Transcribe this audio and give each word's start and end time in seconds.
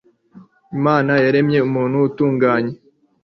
imana 0.77 1.13
yaremye 1.25 1.59
umuntu 1.67 1.95
utunganye 2.07 2.73